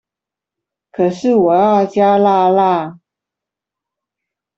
[0.89, 2.99] 可是我要加辣辣